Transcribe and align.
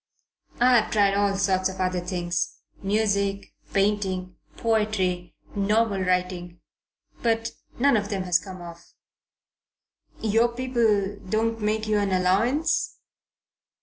"I've 0.59 0.89
tried 0.89 1.13
all 1.13 1.35
sorts 1.37 1.69
of 1.69 1.79
other 1.79 1.99
things 1.99 2.55
music, 2.81 3.53
painting, 3.71 4.35
poetry, 4.57 5.35
novel 5.55 5.99
writing 6.01 6.59
but 7.21 7.51
none 7.77 7.95
of 7.95 8.09
them 8.09 8.23
has 8.23 8.39
come 8.39 8.63
off." 8.63 8.95
"Your 10.19 10.47
people 10.55 11.17
don't 11.29 11.61
make 11.61 11.85
you 11.87 11.99
an 11.99 12.11
allowance?" 12.11 12.97